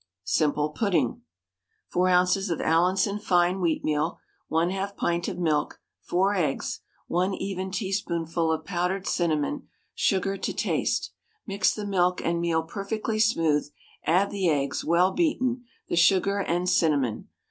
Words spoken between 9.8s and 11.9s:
sugar to taste. Mix the